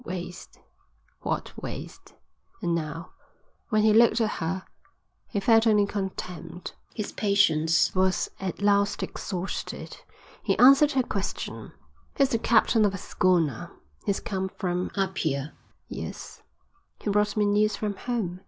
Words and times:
Waste, 0.03 0.57
what 1.19 1.53
waste! 1.61 2.15
And 2.63 2.73
now, 2.73 3.11
when 3.69 3.83
he 3.83 3.93
looked 3.93 4.19
at 4.19 4.31
her, 4.41 4.63
he 5.27 5.39
felt 5.39 5.67
only 5.67 5.85
contempt. 5.85 6.73
His 6.95 7.11
patience 7.11 7.93
was 7.93 8.27
at 8.39 8.63
last 8.63 9.03
exhausted. 9.03 9.97
He 10.41 10.57
answered 10.57 10.93
her 10.93 11.03
question. 11.03 11.73
"He's 12.17 12.29
the 12.29 12.39
captain 12.39 12.83
of 12.83 12.95
a 12.95 12.97
schooner. 12.97 13.69
He's 14.03 14.19
come 14.19 14.49
from 14.49 14.89
Apia." 14.97 15.53
"Yes." 15.87 16.41
"He 16.99 17.11
brought 17.11 17.37
me 17.37 17.45
news 17.45 17.75
from 17.75 17.95
home. 17.95 18.39